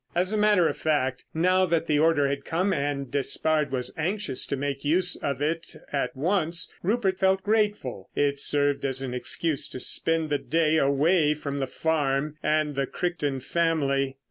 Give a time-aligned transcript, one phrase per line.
[0.15, 4.47] As a matter of fact, now that the order had come and Despard was anxious
[4.47, 8.09] to make use of it at once, Rupert felt grateful.
[8.15, 13.41] It served as an excuse to spend the day away from the farm—and the Crichton
[13.41, 14.17] family.